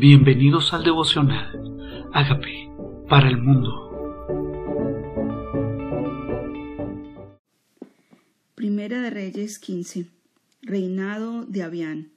Bienvenidos 0.00 0.72
al 0.72 0.82
devocional. 0.82 2.08
Hágame 2.14 2.72
para 3.06 3.28
el 3.28 3.36
mundo. 3.36 3.68
Primera 8.54 9.02
de 9.02 9.10
Reyes 9.10 9.58
15. 9.58 10.06
Reinado 10.62 11.44
de 11.44 11.62
Abián. 11.62 12.12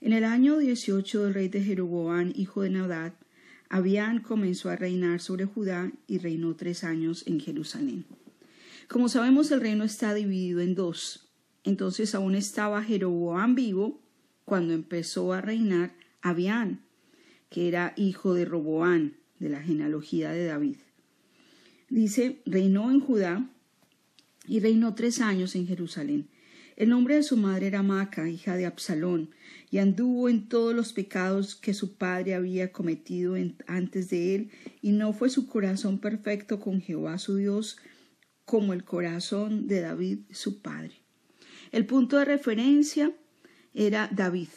En 0.00 0.12
el 0.12 0.24
año 0.24 0.58
18 0.58 1.22
del 1.22 1.34
rey 1.34 1.46
de 1.46 1.62
Jeroboam, 1.62 2.32
hijo 2.34 2.62
de 2.62 2.70
Naudad, 2.70 3.12
Abián 3.68 4.18
comenzó 4.18 4.70
a 4.70 4.74
reinar 4.74 5.20
sobre 5.20 5.44
Judá 5.44 5.92
y 6.08 6.18
reinó 6.18 6.56
tres 6.56 6.82
años 6.82 7.22
en 7.28 7.38
Jerusalén. 7.38 8.06
Como 8.88 9.08
sabemos, 9.08 9.52
el 9.52 9.60
reino 9.60 9.84
está 9.84 10.14
dividido 10.14 10.60
en 10.60 10.74
dos. 10.74 11.28
Entonces 11.62 12.16
aún 12.16 12.34
estaba 12.34 12.82
Jeroboam 12.82 13.54
vivo 13.54 14.02
cuando 14.44 14.72
empezó 14.74 15.32
a 15.32 15.40
reinar 15.40 15.94
Abián, 16.20 16.83
que 17.54 17.68
era 17.68 17.94
hijo 17.96 18.34
de 18.34 18.44
Roboán, 18.44 19.14
de 19.38 19.48
la 19.48 19.62
genealogía 19.62 20.32
de 20.32 20.44
David. 20.44 20.78
Dice, 21.88 22.42
reinó 22.46 22.90
en 22.90 22.98
Judá 22.98 23.48
y 24.48 24.58
reinó 24.58 24.96
tres 24.96 25.20
años 25.20 25.54
en 25.54 25.68
Jerusalén. 25.68 26.28
El 26.74 26.88
nombre 26.88 27.14
de 27.14 27.22
su 27.22 27.36
madre 27.36 27.68
era 27.68 27.84
Maca, 27.84 28.28
hija 28.28 28.56
de 28.56 28.66
Absalón, 28.66 29.30
y 29.70 29.78
anduvo 29.78 30.28
en 30.28 30.48
todos 30.48 30.74
los 30.74 30.92
pecados 30.92 31.54
que 31.54 31.74
su 31.74 31.96
padre 31.96 32.34
había 32.34 32.72
cometido 32.72 33.36
antes 33.68 34.10
de 34.10 34.34
él, 34.34 34.50
y 34.82 34.90
no 34.90 35.12
fue 35.12 35.30
su 35.30 35.46
corazón 35.46 36.00
perfecto 36.00 36.58
con 36.58 36.80
Jehová 36.80 37.18
su 37.18 37.36
Dios 37.36 37.76
como 38.44 38.72
el 38.72 38.82
corazón 38.82 39.68
de 39.68 39.80
David 39.80 40.18
su 40.32 40.60
padre. 40.60 41.04
El 41.70 41.86
punto 41.86 42.18
de 42.18 42.24
referencia 42.24 43.12
era 43.74 44.10
David, 44.12 44.48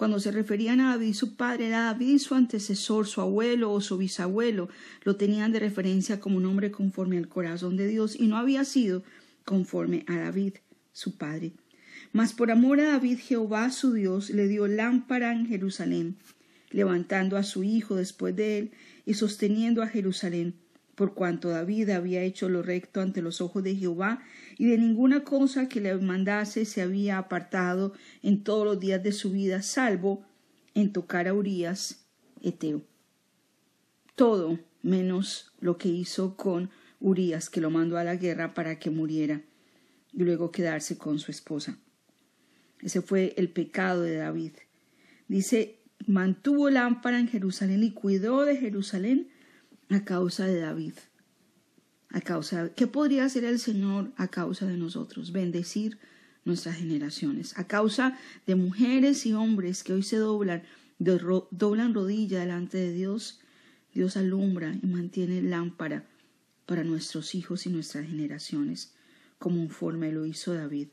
cuando 0.00 0.18
se 0.18 0.30
referían 0.30 0.80
a 0.80 0.92
David, 0.92 1.12
su 1.12 1.36
padre 1.36 1.66
era 1.66 1.82
David, 1.82 2.16
su 2.20 2.34
antecesor, 2.34 3.06
su 3.06 3.20
abuelo 3.20 3.70
o 3.70 3.82
su 3.82 3.98
bisabuelo. 3.98 4.70
Lo 5.04 5.16
tenían 5.16 5.52
de 5.52 5.58
referencia 5.58 6.20
como 6.20 6.38
un 6.38 6.46
hombre 6.46 6.70
conforme 6.70 7.18
al 7.18 7.28
corazón 7.28 7.76
de 7.76 7.86
Dios 7.86 8.18
y 8.18 8.26
no 8.26 8.38
había 8.38 8.64
sido 8.64 9.02
conforme 9.44 10.06
a 10.08 10.16
David, 10.16 10.54
su 10.94 11.18
padre. 11.18 11.52
Mas 12.12 12.32
por 12.32 12.50
amor 12.50 12.80
a 12.80 12.92
David, 12.92 13.18
Jehová 13.18 13.70
su 13.70 13.92
Dios 13.92 14.30
le 14.30 14.48
dio 14.48 14.66
lámpara 14.68 15.34
en 15.34 15.46
Jerusalén, 15.46 16.16
levantando 16.70 17.36
a 17.36 17.42
su 17.42 17.62
hijo 17.62 17.94
después 17.94 18.34
de 18.34 18.56
él 18.56 18.70
y 19.04 19.12
sosteniendo 19.12 19.82
a 19.82 19.86
Jerusalén 19.86 20.54
por 21.00 21.14
cuanto 21.14 21.48
David 21.48 21.88
había 21.88 22.20
hecho 22.20 22.50
lo 22.50 22.60
recto 22.60 23.00
ante 23.00 23.22
los 23.22 23.40
ojos 23.40 23.64
de 23.64 23.74
Jehová, 23.74 24.22
y 24.58 24.66
de 24.66 24.76
ninguna 24.76 25.24
cosa 25.24 25.66
que 25.66 25.80
le 25.80 25.96
mandase 25.96 26.66
se 26.66 26.82
había 26.82 27.16
apartado 27.16 27.94
en 28.22 28.44
todos 28.44 28.66
los 28.66 28.78
días 28.78 29.02
de 29.02 29.12
su 29.12 29.30
vida, 29.30 29.62
salvo 29.62 30.26
en 30.74 30.92
tocar 30.92 31.26
a 31.26 31.32
Urías, 31.32 32.04
Eteo. 32.42 32.82
Todo 34.14 34.58
menos 34.82 35.54
lo 35.58 35.78
que 35.78 35.88
hizo 35.88 36.36
con 36.36 36.68
Urías, 37.00 37.48
que 37.48 37.62
lo 37.62 37.70
mandó 37.70 37.96
a 37.96 38.04
la 38.04 38.16
guerra 38.16 38.52
para 38.52 38.78
que 38.78 38.90
muriera 38.90 39.40
y 40.12 40.22
luego 40.22 40.50
quedarse 40.50 40.98
con 40.98 41.18
su 41.18 41.30
esposa. 41.30 41.78
Ese 42.82 43.00
fue 43.00 43.32
el 43.38 43.48
pecado 43.48 44.02
de 44.02 44.16
David. 44.16 44.52
Dice, 45.28 45.78
mantuvo 46.06 46.68
lámpara 46.68 47.18
en 47.18 47.28
Jerusalén 47.28 47.84
y 47.84 47.92
cuidó 47.92 48.44
de 48.44 48.58
Jerusalén 48.58 49.29
a 49.90 50.04
causa 50.04 50.46
de 50.46 50.60
David. 50.60 50.94
A 52.10 52.20
causa, 52.20 52.72
¿qué 52.74 52.86
podría 52.86 53.24
hacer 53.24 53.44
el 53.44 53.58
Señor 53.58 54.12
a 54.16 54.28
causa 54.28 54.66
de 54.66 54.76
nosotros? 54.76 55.32
Bendecir 55.32 55.98
nuestras 56.44 56.76
generaciones. 56.76 57.58
A 57.58 57.66
causa 57.66 58.18
de 58.46 58.54
mujeres 58.54 59.26
y 59.26 59.32
hombres 59.32 59.82
que 59.82 59.92
hoy 59.92 60.02
se 60.02 60.16
doblan, 60.16 60.62
doblan 60.98 61.94
rodilla 61.94 62.40
delante 62.40 62.78
de 62.78 62.92
Dios, 62.92 63.40
Dios 63.92 64.16
alumbra 64.16 64.76
y 64.80 64.86
mantiene 64.86 65.42
lámpara 65.42 66.06
para 66.66 66.84
nuestros 66.84 67.34
hijos 67.34 67.66
y 67.66 67.70
nuestras 67.70 68.06
generaciones, 68.06 68.94
como 69.38 69.58
conforme 69.58 70.12
lo 70.12 70.24
hizo 70.26 70.54
David. 70.54 70.88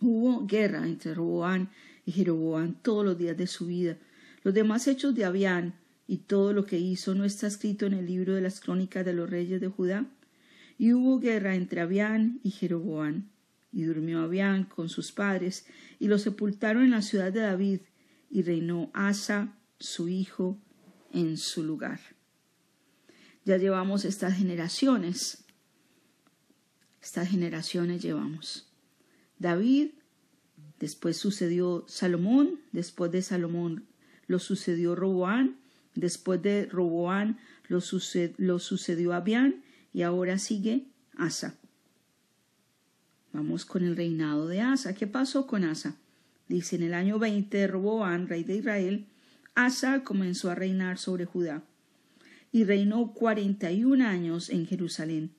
Hubo 0.00 0.44
guerra 0.46 0.84
entre 0.84 1.14
Roboán 1.14 1.70
y 2.04 2.10
Jeroboán 2.10 2.74
todos 2.82 3.04
los 3.04 3.16
días 3.16 3.36
de 3.36 3.46
su 3.46 3.66
vida. 3.66 3.96
Los 4.42 4.54
demás 4.54 4.88
hechos 4.88 5.14
de 5.14 5.24
Abián 5.24 5.74
y 6.12 6.18
todo 6.18 6.52
lo 6.52 6.66
que 6.66 6.78
hizo 6.78 7.14
no 7.14 7.24
está 7.24 7.46
escrito 7.46 7.86
en 7.86 7.94
el 7.94 8.04
libro 8.04 8.34
de 8.34 8.42
las 8.42 8.60
crónicas 8.60 9.02
de 9.02 9.14
los 9.14 9.30
reyes 9.30 9.62
de 9.62 9.68
Judá. 9.68 10.04
Y 10.76 10.92
hubo 10.92 11.18
guerra 11.18 11.54
entre 11.54 11.80
Abián 11.80 12.38
y 12.42 12.50
Jeroboán. 12.50 13.30
Y 13.72 13.84
durmió 13.84 14.20
Abián 14.20 14.64
con 14.64 14.90
sus 14.90 15.10
padres, 15.10 15.64
y 15.98 16.08
lo 16.08 16.18
sepultaron 16.18 16.82
en 16.84 16.90
la 16.90 17.00
ciudad 17.00 17.32
de 17.32 17.40
David, 17.40 17.80
y 18.28 18.42
reinó 18.42 18.90
Asa, 18.92 19.56
su 19.78 20.10
hijo, 20.10 20.58
en 21.14 21.38
su 21.38 21.62
lugar. 21.62 22.00
Ya 23.46 23.56
llevamos 23.56 24.04
estas 24.04 24.36
generaciones. 24.36 25.46
Estas 27.00 27.30
generaciones 27.30 28.02
llevamos. 28.02 28.70
David, 29.38 29.92
después 30.78 31.16
sucedió 31.16 31.86
Salomón, 31.88 32.60
después 32.70 33.10
de 33.12 33.22
Salomón 33.22 33.86
lo 34.26 34.38
sucedió 34.40 34.94
Roboán, 34.94 35.61
Después 35.94 36.42
de 36.42 36.66
Roboán 36.66 37.38
lo, 37.68 37.80
sucedió 37.80 39.12
Abián 39.12 39.62
y 39.92 40.02
ahora 40.02 40.38
sigue 40.38 40.86
Asa. 41.16 41.56
Vamos 43.32 43.64
con 43.64 43.84
el 43.84 43.96
reinado 43.96 44.48
de 44.48 44.60
Asa. 44.60 44.94
¿Qué 44.94 45.06
pasó 45.06 45.46
con 45.46 45.64
Asa? 45.64 45.96
Dice 46.48 46.76
en 46.76 46.82
el 46.82 46.94
año 46.94 47.18
20 47.18 47.56
de 47.56 47.66
Roboán, 47.66 48.28
rey 48.28 48.44
de 48.44 48.56
Israel, 48.56 49.06
Asa 49.54 50.02
comenzó 50.02 50.50
a 50.50 50.54
reinar 50.54 50.98
sobre 50.98 51.24
Judá 51.24 51.62
y 52.52 52.64
reinó 52.64 53.12
cuarenta 53.12 53.70
y 53.70 53.84
un 53.84 54.02
años 54.02 54.50
en 54.50 54.66
Jerusalén. 54.66 55.30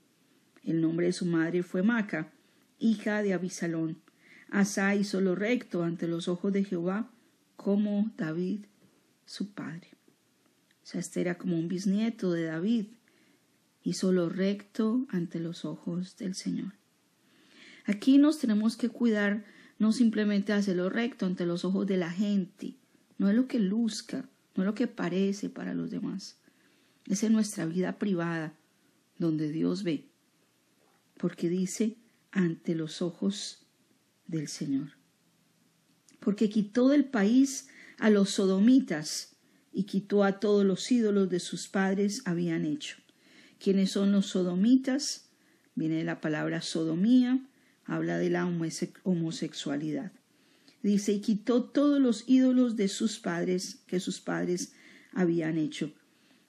El 0.64 0.82
nombre 0.82 1.08
de 1.08 1.14
su 1.14 1.26
madre 1.26 1.62
fue 1.62 1.84
Maca, 1.84 2.32
hija 2.80 3.22
de 3.22 3.34
Abisalón. 3.34 3.98
Asa 4.50 4.96
hizo 4.96 5.22
lo 5.22 5.36
recto 5.36 5.84
ante 5.84 6.08
los 6.08 6.28
ojos 6.28 6.54
de 6.54 6.64
Jehová, 6.64 7.10
como 7.56 8.12
David 8.18 8.66
su 9.26 9.54
padre. 9.54 9.93
O 10.84 10.86
sea, 10.86 11.00
este 11.00 11.22
era 11.22 11.38
como 11.38 11.58
un 11.58 11.68
bisnieto 11.68 12.32
de 12.32 12.44
David. 12.44 12.88
Hizo 13.84 14.12
lo 14.12 14.30
recto 14.30 15.06
ante 15.10 15.40
los 15.40 15.66
ojos 15.66 16.18
del 16.18 16.36
Señor. 16.36 16.74
Aquí 17.86 18.18
nos 18.18 18.40
tenemos 18.40 18.78
que 18.78 18.90
cuidar 18.90 19.46
no 19.80 19.92
simplemente 19.92 20.54
hacer 20.54 20.78
lo 20.78 20.90
recto 20.90 21.26
ante 21.26 21.46
los 21.46 21.66
ojos 21.66 21.86
de 21.88 21.98
la 21.98 22.12
gente, 22.12 22.76
no 23.18 23.30
es 23.30 23.36
lo 23.36 23.48
que 23.48 23.60
luzca, 23.60 24.30
no 24.56 24.64
es 24.64 24.68
lo 24.68 24.76
que 24.76 24.88
parece 24.88 25.50
para 25.50 25.74
los 25.74 25.92
demás. 25.92 26.38
Es 27.06 27.24
en 27.24 27.34
nuestra 27.34 27.66
vida 27.66 28.00
privada 28.00 28.54
donde 29.18 29.52
Dios 29.52 29.84
ve, 29.84 30.08
porque 31.18 31.50
dice 31.50 31.98
ante 32.32 32.76
los 32.76 33.02
ojos 33.02 33.66
del 34.28 34.48
Señor. 34.48 34.92
Porque 36.20 36.50
quitó 36.50 36.88
del 36.88 37.06
país 37.06 37.68
a 38.00 38.10
los 38.10 38.30
sodomitas 38.30 39.33
y 39.74 39.84
quitó 39.84 40.24
a 40.24 40.40
todos 40.40 40.64
los 40.64 40.92
ídolos 40.92 41.30
de 41.30 41.40
sus 41.40 41.68
padres 41.68 42.22
habían 42.26 42.64
hecho. 42.64 42.98
¿Quiénes 43.60 43.92
son 43.92 44.12
los 44.12 44.28
sodomitas? 44.28 45.30
Viene 45.76 46.04
la 46.04 46.22
palabra 46.22 46.62
sodomía, 46.62 47.40
habla 47.86 48.18
de 48.20 48.30
la 48.30 48.46
homosexualidad. 49.04 50.12
Dice, 50.84 51.14
y 51.14 51.22
quitó 51.22 51.64
todos 51.64 52.00
los 52.00 52.26
ídolos 52.28 52.76
de 52.76 52.88
sus 52.88 53.18
padres 53.20 53.80
que 53.88 54.00
sus 54.00 54.20
padres 54.20 54.74
habían 55.14 55.58
hecho. 55.58 55.92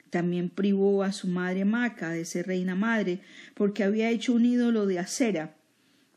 También 0.09 0.49
privó 0.49 1.03
a 1.03 1.11
su 1.11 1.27
madre 1.27 1.65
Maca 1.65 2.11
de 2.11 2.25
ser 2.25 2.47
reina 2.47 2.75
madre, 2.75 3.21
porque 3.55 3.83
había 3.83 4.11
hecho 4.11 4.33
un 4.33 4.45
ídolo 4.45 4.85
de 4.85 4.99
acera. 4.99 5.55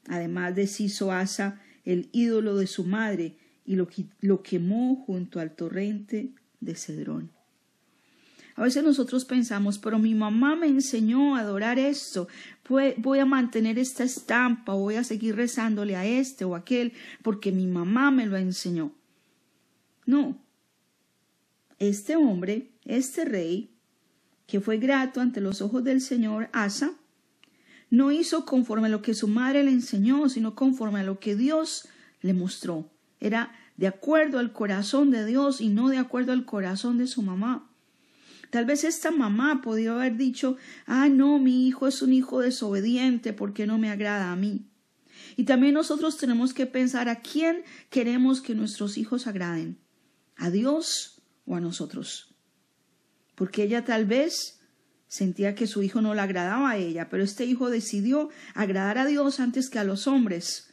Además 0.09 0.55
deshizo 0.55 1.13
Asa 1.13 1.61
el 1.85 2.09
ídolo 2.13 2.57
de 2.57 2.67
su 2.67 2.85
madre 2.85 3.37
y 3.65 3.77
lo, 3.77 3.89
lo 4.21 4.43
quemó 4.43 4.97
junto 5.07 5.41
al 5.41 5.55
torrente 5.55 6.33
de 6.61 6.75
Cedrón. 6.75 7.31
A 8.59 8.63
veces 8.63 8.83
nosotros 8.83 9.25
pensamos, 9.25 9.79
pero 9.79 10.01
mi 10.01 10.15
mamá 10.17 10.57
me 10.57 10.67
enseñó 10.67 11.37
a 11.37 11.41
adorar 11.41 11.79
esto, 11.79 12.27
voy 12.69 13.19
a 13.21 13.25
mantener 13.25 13.79
esta 13.79 14.03
estampa, 14.03 14.75
voy 14.75 14.97
a 14.97 15.05
seguir 15.05 15.37
rezándole 15.37 15.95
a 15.95 16.05
este 16.05 16.45
o 16.45 16.57
aquel, 16.57 16.93
porque 17.23 17.53
mi 17.53 17.69
mamá 17.69 18.11
me 18.11 18.27
lo 18.27 18.37
enseñó. 18.37 18.93
No. 20.07 20.43
Este 21.79 22.17
hombre, 22.17 22.73
este 22.85 23.25
rey, 23.25 23.71
que 24.49 24.61
fue 24.61 24.79
grato 24.79 25.21
ante 25.21 25.41
los 25.41 25.63
ojos 25.63 25.85
del 25.85 26.01
Señor, 26.01 26.49
Asa, 26.53 26.91
no 27.91 28.11
hizo 28.11 28.45
conforme 28.45 28.89
a 28.89 28.91
lo 28.91 29.03
que 29.03 29.15
su 29.15 29.29
madre 29.29 29.63
le 29.63 29.71
enseñó, 29.71 30.29
sino 30.29 30.57
conforme 30.57 31.01
a 31.01 31.05
lo 31.05 31.21
que 31.21 31.37
Dios 31.37 31.89
le 32.23 32.35
mostró. 32.35 32.91
Era 33.21 33.53
de 33.79 33.87
acuerdo 33.87 34.41
al 34.41 34.53
corazón 34.53 35.11
de 35.11 35.25
Dios 35.25 35.63
y 35.63 35.69
no 35.69 35.89
de 35.89 35.97
acuerdo 35.97 36.33
al 36.33 36.45
corazón 36.45 36.99
de 36.99 37.07
su 37.07 37.23
mamá. 37.23 37.71
Tal 38.51 38.65
vez 38.65 38.83
esta 38.83 39.11
mamá 39.11 39.63
podía 39.63 39.93
haber 39.93 40.17
dicho, 40.17 40.57
ah, 40.87 41.09
no, 41.09 41.39
mi 41.39 41.67
hijo 41.67 41.87
es 41.87 42.03
un 42.03 42.13
hijo 42.13 42.41
desobediente 42.41 43.33
porque 43.33 43.67
no 43.67 43.79
me 43.79 43.91
agrada 43.91 44.33
a 44.33 44.37
mí. 44.37 44.67
Y 45.37 45.45
también 45.45 45.75
nosotros 45.75 46.17
tenemos 46.17 46.53
que 46.53 46.67
pensar 46.67 47.09
a 47.09 47.21
quién 47.21 47.63
queremos 47.89 48.41
que 48.41 48.57
nuestros 48.57 48.99
hijos 48.99 49.29
agraden, 49.29 49.79
a 50.37 50.51
Dios 50.51 51.23
o 51.47 51.55
a 51.55 51.61
nosotros. 51.61 52.35
Porque 53.37 53.63
ella 53.63 53.85
tal 53.85 54.07
vez 54.07 54.61
sentía 55.07 55.55
que 55.55 55.69
su 55.69 55.85
hijo 55.85 56.01
no 56.01 56.15
le 56.15 56.21
agradaba 56.21 56.71
a 56.71 56.77
ella, 56.79 57.09
pero 57.09 57.23
este 57.23 57.45
hijo 57.45 57.71
decidió 57.71 58.29
agradar 58.55 58.99
a 58.99 59.07
Dios 59.07 59.39
antes 59.39 59.71
que 59.71 59.79
a 59.79 59.85
los 59.85 60.09
hombres. 60.09 60.68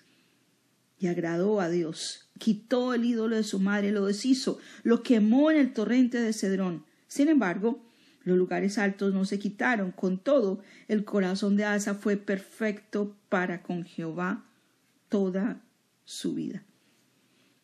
Y 0.98 1.08
agradó 1.08 1.60
a 1.62 1.70
Dios. 1.70 2.30
Quitó 2.40 2.94
el 2.94 3.06
ídolo 3.06 3.36
de 3.36 3.44
su 3.44 3.60
madre, 3.60 3.92
lo 3.92 4.06
deshizo, 4.06 4.60
lo 4.84 5.04
quemó 5.04 5.52
en 5.52 5.58
el 5.58 5.74
torrente 5.74 6.20
de 6.20 6.34
Cedrón. 6.34 6.86
Sin 7.08 7.28
embargo, 7.28 7.86
los 8.24 8.38
lugares 8.38 8.78
altos 8.78 9.14
no 9.14 9.24
se 9.26 9.40
quitaron. 9.40 9.92
Con 9.92 10.18
todo, 10.18 10.62
el 10.88 11.06
corazón 11.06 11.56
de 11.56 11.66
Asa 11.66 11.94
fue 11.96 12.18
perfecto 12.18 13.16
para 13.30 13.62
con 13.62 13.84
Jehová 13.84 14.46
toda 15.10 15.62
su 16.04 16.34
vida. 16.34 16.64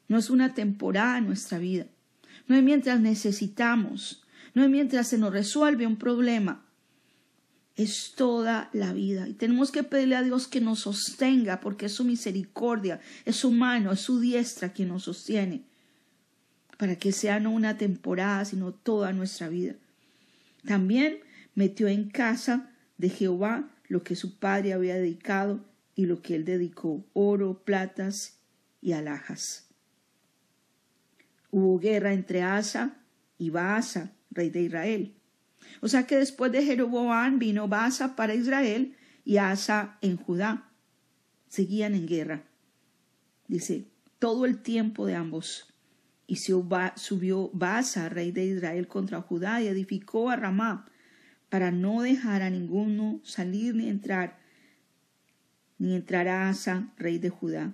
No 0.07 0.17
es 0.17 0.29
una 0.29 0.53
temporada 0.53 1.17
en 1.17 1.25
nuestra 1.25 1.57
vida. 1.57 1.87
No 2.47 2.55
es 2.55 2.63
mientras 2.63 2.99
necesitamos. 2.99 4.23
No 4.53 4.63
es 4.63 4.69
mientras 4.69 5.07
se 5.07 5.17
nos 5.17 5.33
resuelve 5.33 5.87
un 5.87 5.97
problema. 5.97 6.65
Es 7.75 8.13
toda 8.15 8.69
la 8.73 8.93
vida. 8.93 9.27
Y 9.27 9.33
tenemos 9.33 9.71
que 9.71 9.83
pedirle 9.83 10.15
a 10.15 10.23
Dios 10.23 10.47
que 10.47 10.61
nos 10.61 10.79
sostenga 10.79 11.59
porque 11.59 11.87
es 11.87 11.93
su 11.93 12.03
misericordia, 12.03 12.99
es 13.25 13.37
su 13.37 13.51
mano, 13.51 13.91
es 13.91 14.01
su 14.01 14.19
diestra 14.19 14.73
quien 14.73 14.89
nos 14.89 15.03
sostiene. 15.03 15.63
Para 16.77 16.95
que 16.95 17.11
sea 17.11 17.39
no 17.39 17.51
una 17.51 17.77
temporada, 17.77 18.43
sino 18.45 18.73
toda 18.73 19.13
nuestra 19.13 19.49
vida. 19.49 19.75
También 20.65 21.19
metió 21.55 21.87
en 21.87 22.09
casa 22.09 22.71
de 22.97 23.09
Jehová 23.09 23.69
lo 23.87 24.03
que 24.03 24.15
su 24.15 24.37
padre 24.37 24.73
había 24.73 24.95
dedicado 24.95 25.63
y 25.95 26.05
lo 26.05 26.21
que 26.21 26.35
él 26.35 26.45
dedicó, 26.45 27.05
oro, 27.13 27.63
platas 27.63 28.39
y 28.81 28.93
alhajas. 28.93 29.67
Hubo 31.51 31.79
guerra 31.79 32.13
entre 32.13 32.41
Asa 32.41 32.97
y 33.37 33.49
Baasa, 33.49 34.13
rey 34.29 34.49
de 34.49 34.61
Israel. 34.61 35.13
O 35.81 35.87
sea 35.87 36.05
que 36.05 36.17
después 36.17 36.51
de 36.51 36.63
Jeroboam 36.63 37.39
vino 37.39 37.67
Baasa 37.67 38.15
para 38.15 38.35
Israel 38.35 38.95
y 39.23 39.37
Asa 39.37 39.97
en 40.01 40.17
Judá. 40.17 40.69
Seguían 41.47 41.95
en 41.95 42.07
guerra. 42.07 42.43
Dice, 43.47 43.87
todo 44.19 44.45
el 44.45 44.61
tiempo 44.61 45.05
de 45.05 45.15
ambos. 45.15 45.67
Y 46.27 46.37
subió 46.37 47.49
Baasa, 47.53 48.07
rey 48.07 48.31
de 48.31 48.45
Israel, 48.45 48.87
contra 48.87 49.21
Judá 49.21 49.61
y 49.61 49.67
edificó 49.67 50.29
a 50.29 50.37
Ramá, 50.37 50.87
para 51.49 51.71
no 51.71 52.01
dejar 52.01 52.41
a 52.41 52.49
ninguno 52.49 53.19
salir 53.25 53.75
ni 53.75 53.89
entrar, 53.89 54.39
ni 55.77 55.95
entrar 55.95 56.29
a 56.29 56.47
Asa, 56.47 56.93
rey 56.97 57.17
de 57.17 57.29
Judá. 57.29 57.73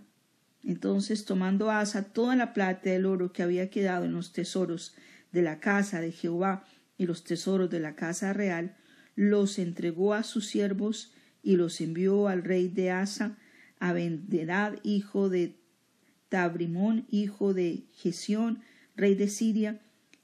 Entonces, 0.63 1.25
tomando 1.25 1.69
Asa 1.69 2.11
toda 2.11 2.35
la 2.35 2.53
plata 2.53 2.89
y 2.89 2.93
el 2.93 3.05
oro 3.05 3.31
que 3.31 3.43
había 3.43 3.69
quedado 3.69 4.05
en 4.05 4.13
los 4.13 4.33
tesoros 4.33 4.95
de 5.31 5.43
la 5.43 5.59
casa 5.59 6.01
de 6.01 6.11
Jehová 6.11 6.63
y 6.97 7.05
los 7.05 7.23
tesoros 7.23 7.69
de 7.69 7.79
la 7.79 7.95
casa 7.95 8.33
real, 8.33 8.75
los 9.15 9.59
entregó 9.59 10.13
a 10.13 10.23
sus 10.23 10.47
siervos 10.47 11.13
y 11.43 11.55
los 11.55 11.81
envió 11.81 12.27
al 12.27 12.43
rey 12.43 12.67
de 12.67 12.91
Asa, 12.91 13.37
a 13.79 13.93
Benderad, 13.93 14.75
hijo 14.83 15.29
de 15.29 15.55
Tabrimón, 16.29 17.05
hijo 17.09 17.53
de 17.53 17.85
Gesión, 17.93 18.61
rey 18.95 19.15
de 19.15 19.27
Siria, 19.27 19.81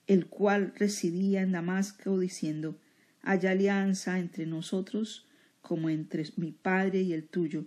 el 0.07 0.27
cual 0.27 0.73
residía 0.75 1.41
en 1.41 1.51
Damasco, 1.51 2.19
diciendo, 2.19 2.77
Haya 3.21 3.51
alianza 3.51 4.19
entre 4.19 4.45
nosotros 4.45 5.27
como 5.61 5.89
entre 5.89 6.25
mi 6.35 6.51
padre 6.51 7.01
y 7.01 7.13
el 7.13 7.23
tuyo, 7.23 7.65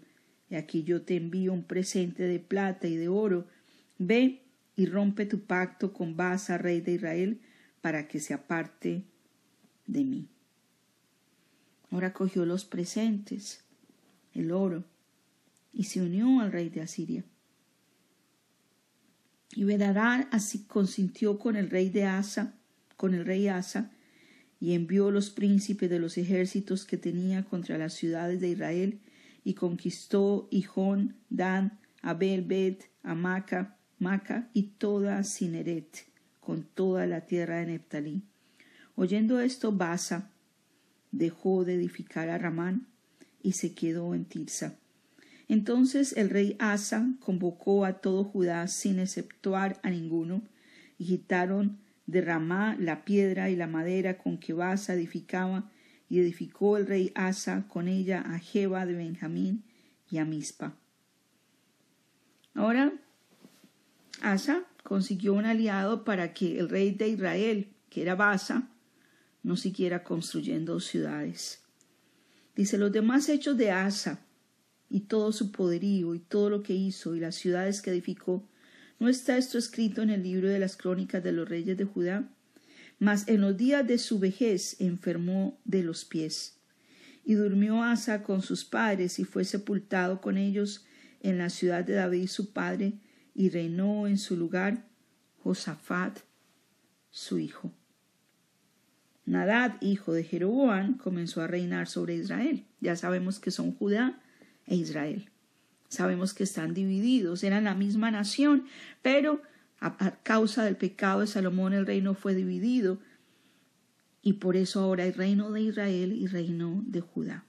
y 0.50 0.56
aquí 0.56 0.84
yo 0.84 1.02
te 1.02 1.16
envío 1.16 1.52
un 1.52 1.64
presente 1.64 2.24
de 2.24 2.38
plata 2.38 2.86
y 2.86 2.96
de 2.96 3.08
oro. 3.08 3.48
Ve 3.98 4.42
y 4.76 4.86
rompe 4.86 5.26
tu 5.26 5.40
pacto 5.40 5.92
con 5.92 6.16
Basa, 6.16 6.58
rey 6.58 6.80
de 6.80 6.92
Israel, 6.92 7.40
para 7.86 8.08
que 8.08 8.18
se 8.18 8.34
aparte 8.34 9.04
de 9.86 10.02
mí. 10.02 10.28
Ahora 11.92 12.12
cogió 12.12 12.44
los 12.44 12.64
presentes, 12.64 13.60
el 14.34 14.50
oro, 14.50 14.82
y 15.72 15.84
se 15.84 16.02
unió 16.02 16.40
al 16.40 16.50
rey 16.50 16.68
de 16.68 16.80
Asiria. 16.80 17.22
Y 19.54 19.62
Bedadar 19.62 20.28
así 20.32 20.64
consintió 20.64 21.38
con 21.38 21.54
el 21.54 21.70
rey 21.70 21.88
de 21.88 22.06
Asa, 22.06 22.56
con 22.96 23.14
el 23.14 23.24
rey 23.24 23.46
Asa, 23.46 23.92
y 24.58 24.74
envió 24.74 25.12
los 25.12 25.30
príncipes 25.30 25.88
de 25.88 26.00
los 26.00 26.18
ejércitos 26.18 26.86
que 26.86 26.96
tenía 26.96 27.44
contra 27.44 27.78
las 27.78 27.92
ciudades 27.92 28.40
de 28.40 28.48
Israel 28.48 28.98
y 29.44 29.54
conquistó 29.54 30.48
Hijón, 30.50 31.14
Dan, 31.30 31.78
Abel, 32.02 32.42
Bet, 32.42 32.90
Amaca, 33.04 33.78
Maca 34.00 34.50
y 34.52 34.70
toda 34.76 35.22
Cineret, 35.22 36.15
con 36.46 36.62
toda 36.62 37.08
la 37.08 37.22
tierra 37.22 37.56
de 37.56 37.66
Neptalí. 37.66 38.22
Oyendo 38.94 39.40
esto, 39.40 39.72
Basa 39.72 40.30
dejó 41.10 41.64
de 41.64 41.74
edificar 41.74 42.28
a 42.28 42.38
Ramán 42.38 42.86
y 43.42 43.52
se 43.52 43.74
quedó 43.74 44.14
en 44.14 44.26
Tirsa. 44.26 44.76
Entonces 45.48 46.16
el 46.16 46.30
rey 46.30 46.54
Asa 46.60 47.04
convocó 47.18 47.84
a 47.84 47.94
todo 47.94 48.22
Judá 48.22 48.68
sin 48.68 49.00
exceptuar 49.00 49.80
a 49.82 49.90
ninguno, 49.90 50.40
y 50.98 51.06
quitaron 51.06 51.78
de 52.06 52.20
Ramá 52.20 52.76
la 52.78 53.04
piedra 53.04 53.50
y 53.50 53.56
la 53.56 53.66
madera 53.66 54.16
con 54.16 54.38
que 54.38 54.52
Basa 54.52 54.94
edificaba 54.94 55.68
y 56.08 56.20
edificó 56.20 56.76
el 56.76 56.86
rey 56.86 57.10
Asa 57.16 57.66
con 57.66 57.88
ella 57.88 58.20
a 58.20 58.38
Jeba 58.38 58.86
de 58.86 58.94
Benjamín 58.94 59.64
y 60.08 60.18
a 60.18 60.24
Mispa. 60.24 60.76
Ahora, 62.54 62.92
Asa 64.22 64.64
consiguió 64.86 65.34
un 65.34 65.44
aliado 65.44 66.04
para 66.04 66.32
que 66.32 66.60
el 66.60 66.68
rey 66.68 66.92
de 66.92 67.08
Israel, 67.08 67.66
que 67.90 68.02
era 68.02 68.14
Basa, 68.14 68.70
no 69.42 69.56
siguiera 69.56 70.04
construyendo 70.04 70.78
ciudades. 70.78 71.60
Dice, 72.54 72.78
los 72.78 72.92
demás 72.92 73.28
hechos 73.28 73.56
de 73.56 73.72
Asa 73.72 74.24
y 74.88 75.00
todo 75.00 75.32
su 75.32 75.50
poderío 75.50 76.14
y 76.14 76.20
todo 76.20 76.50
lo 76.50 76.62
que 76.62 76.74
hizo 76.74 77.16
y 77.16 77.20
las 77.20 77.34
ciudades 77.34 77.82
que 77.82 77.90
edificó, 77.90 78.48
¿no 79.00 79.08
está 79.08 79.36
esto 79.36 79.58
escrito 79.58 80.02
en 80.02 80.10
el 80.10 80.22
libro 80.22 80.48
de 80.48 80.60
las 80.60 80.76
crónicas 80.76 81.20
de 81.24 81.32
los 81.32 81.48
reyes 81.48 81.76
de 81.76 81.84
Judá? 81.84 82.28
Mas 83.00 83.26
en 83.26 83.40
los 83.40 83.56
días 83.56 83.84
de 83.84 83.98
su 83.98 84.20
vejez 84.20 84.80
enfermó 84.80 85.58
de 85.64 85.82
los 85.82 86.04
pies. 86.04 86.60
Y 87.24 87.34
durmió 87.34 87.82
Asa 87.82 88.22
con 88.22 88.40
sus 88.40 88.64
padres 88.64 89.18
y 89.18 89.24
fue 89.24 89.44
sepultado 89.44 90.20
con 90.20 90.38
ellos 90.38 90.86
en 91.22 91.38
la 91.38 91.50
ciudad 91.50 91.82
de 91.82 91.94
David 91.94 92.28
su 92.28 92.52
padre, 92.52 93.00
y 93.36 93.50
reinó 93.50 94.06
en 94.06 94.16
su 94.16 94.36
lugar 94.36 94.86
Josafat 95.42 96.20
su 97.10 97.38
hijo. 97.38 97.70
Nadad, 99.26 99.76
hijo 99.80 100.12
de 100.12 100.24
Jeroboam, 100.24 100.96
comenzó 100.96 101.42
a 101.42 101.46
reinar 101.46 101.86
sobre 101.86 102.14
Israel. 102.14 102.64
Ya 102.80 102.96
sabemos 102.96 103.38
que 103.38 103.50
son 103.50 103.72
Judá 103.72 104.22
e 104.66 104.76
Israel. 104.76 105.30
Sabemos 105.88 106.32
que 106.32 106.44
están 106.44 106.74
divididos, 106.74 107.44
eran 107.44 107.64
la 107.64 107.74
misma 107.74 108.10
nación, 108.10 108.66
pero 109.02 109.42
a, 109.80 110.16
causa 110.22 110.64
del 110.64 110.76
pecado 110.76 111.20
de 111.20 111.26
Salomón 111.26 111.74
el 111.74 111.86
reino 111.86 112.14
fue 112.14 112.34
dividido 112.34 112.98
y 114.22 114.34
por 114.34 114.56
eso 114.56 114.80
ahora 114.80 115.04
hay 115.04 115.12
reino 115.12 115.52
de 115.52 115.60
Israel 115.60 116.12
y 116.12 116.26
reino 116.26 116.82
de 116.86 117.00
Judá. 117.02 117.44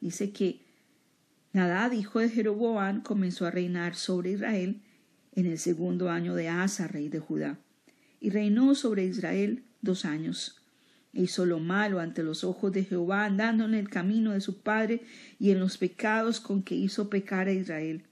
Dice 0.00 0.32
que 0.32 0.66
Nadad, 1.52 1.92
hijo 1.92 2.18
de 2.18 2.28
Jeroboam, 2.28 3.02
comenzó 3.02 3.46
a 3.46 3.50
reinar 3.50 3.94
sobre 3.94 4.32
Israel 4.32 4.82
en 5.38 5.46
el 5.46 5.60
segundo 5.60 6.10
año 6.10 6.34
de 6.34 6.48
Asa, 6.48 6.88
rey 6.88 7.08
de 7.08 7.20
Judá, 7.20 7.60
y 8.18 8.30
reinó 8.30 8.74
sobre 8.74 9.04
Israel 9.04 9.62
dos 9.82 10.04
años. 10.04 10.60
E 11.12 11.22
hizo 11.22 11.46
lo 11.46 11.60
malo 11.60 12.00
ante 12.00 12.24
los 12.24 12.42
ojos 12.42 12.72
de 12.72 12.82
Jehová, 12.82 13.24
andando 13.24 13.64
en 13.64 13.74
el 13.74 13.88
camino 13.88 14.32
de 14.32 14.40
su 14.40 14.62
padre 14.62 15.02
y 15.38 15.52
en 15.52 15.60
los 15.60 15.78
pecados 15.78 16.40
con 16.40 16.64
que 16.64 16.74
hizo 16.74 17.08
pecar 17.08 17.46
a 17.46 17.52
Israel. 17.52 18.02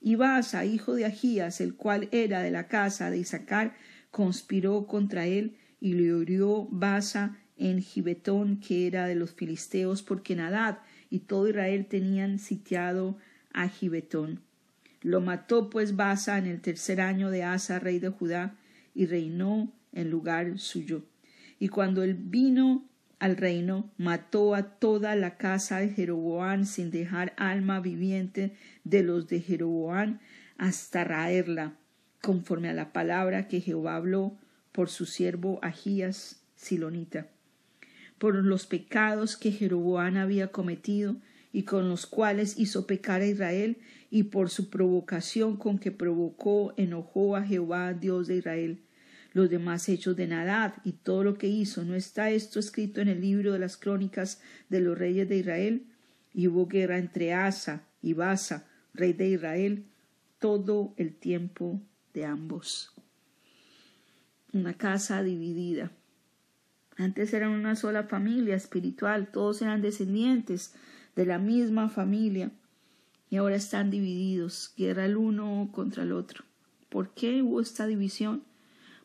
Y 0.00 0.14
Basa, 0.14 0.64
hijo 0.64 0.94
de 0.94 1.06
Agías, 1.06 1.60
el 1.60 1.74
cual 1.74 2.08
era 2.12 2.40
de 2.40 2.52
la 2.52 2.68
casa 2.68 3.10
de 3.10 3.18
Isaacar, 3.18 3.74
conspiró 4.12 4.86
contra 4.86 5.26
él 5.26 5.56
y 5.80 5.94
le 5.94 6.04
hirió 6.22 6.68
Basa 6.70 7.36
en 7.56 7.82
Gibetón, 7.82 8.60
que 8.60 8.86
era 8.86 9.08
de 9.08 9.16
los 9.16 9.32
filisteos, 9.32 10.04
porque 10.04 10.36
Nadad 10.36 10.78
y 11.10 11.18
todo 11.18 11.48
Israel 11.48 11.86
tenían 11.86 12.38
sitiado 12.38 13.18
a 13.52 13.66
Gibetón. 13.66 14.48
Lo 15.02 15.20
mató 15.20 15.70
pues 15.70 15.96
Basa 15.96 16.38
en 16.38 16.46
el 16.46 16.60
tercer 16.60 17.00
año 17.00 17.30
de 17.30 17.42
Asa, 17.42 17.78
rey 17.78 17.98
de 17.98 18.10
Judá, 18.10 18.54
y 18.94 19.06
reinó 19.06 19.72
en 19.92 20.10
lugar 20.10 20.58
suyo. 20.58 21.04
Y 21.58 21.68
cuando 21.68 22.02
él 22.02 22.14
vino 22.14 22.84
al 23.18 23.36
reino, 23.36 23.90
mató 23.98 24.54
a 24.54 24.62
toda 24.62 25.14
la 25.14 25.36
casa 25.36 25.78
de 25.78 25.90
Jeroboam 25.90 26.64
sin 26.64 26.90
dejar 26.90 27.34
alma 27.36 27.80
viviente 27.80 28.56
de 28.84 29.02
los 29.02 29.28
de 29.28 29.40
Jeroboam 29.40 30.18
hasta 30.56 31.04
raerla, 31.04 31.74
conforme 32.22 32.68
a 32.68 32.74
la 32.74 32.92
palabra 32.92 33.48
que 33.48 33.60
Jehová 33.60 33.96
habló 33.96 34.36
por 34.72 34.88
su 34.88 35.06
siervo 35.06 35.58
Agías 35.62 36.42
Silonita, 36.56 37.26
por 38.18 38.34
los 38.34 38.66
pecados 38.66 39.36
que 39.36 39.52
Jeroboam 39.52 40.16
había 40.16 40.48
cometido 40.48 41.16
y 41.52 41.64
con 41.64 41.88
los 41.88 42.06
cuales 42.06 42.58
hizo 42.58 42.86
pecar 42.86 43.20
a 43.22 43.26
Israel, 43.26 43.78
y 44.10 44.24
por 44.24 44.50
su 44.50 44.70
provocación 44.70 45.56
con 45.56 45.78
que 45.78 45.92
provocó 45.92 46.74
enojó 46.76 47.36
a 47.36 47.44
Jehová, 47.44 47.94
Dios 47.94 48.26
de 48.26 48.36
Israel, 48.36 48.82
los 49.32 49.48
demás 49.48 49.88
hechos 49.88 50.16
de 50.16 50.26
Nadad 50.26 50.74
y 50.84 50.92
todo 50.92 51.22
lo 51.22 51.34
que 51.38 51.46
hizo. 51.46 51.84
¿No 51.84 51.94
está 51.94 52.30
esto 52.30 52.58
escrito 52.58 53.00
en 53.00 53.08
el 53.08 53.20
libro 53.20 53.52
de 53.52 53.60
las 53.60 53.76
crónicas 53.76 54.40
de 54.68 54.80
los 54.80 54.98
reyes 54.98 55.28
de 55.28 55.36
Israel? 55.36 55.86
Y 56.32 56.48
hubo 56.48 56.66
guerra 56.66 56.98
entre 56.98 57.32
Asa 57.32 57.84
y 58.02 58.14
Basa, 58.14 58.68
rey 58.94 59.12
de 59.12 59.28
Israel, 59.28 59.84
todo 60.40 60.94
el 60.96 61.14
tiempo 61.14 61.80
de 62.12 62.24
ambos. 62.24 62.92
Una 64.52 64.74
casa 64.74 65.22
dividida. 65.22 65.92
Antes 66.96 67.32
eran 67.32 67.52
una 67.52 67.76
sola 67.76 68.04
familia 68.04 68.56
espiritual, 68.56 69.30
todos 69.30 69.62
eran 69.62 69.80
descendientes 69.80 70.74
de 71.16 71.26
la 71.26 71.38
misma 71.38 71.88
familia 71.88 72.50
y 73.30 73.36
ahora 73.36 73.56
están 73.56 73.90
divididos, 73.90 74.72
guerra 74.76 75.04
el 75.04 75.16
uno 75.16 75.70
contra 75.72 76.02
el 76.02 76.12
otro. 76.12 76.44
¿Por 76.88 77.10
qué 77.10 77.42
hubo 77.42 77.60
esta 77.60 77.86
división? 77.86 78.42